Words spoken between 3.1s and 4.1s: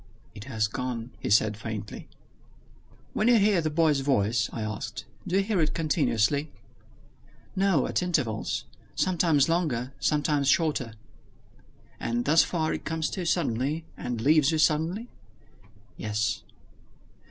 "When you hear the boy's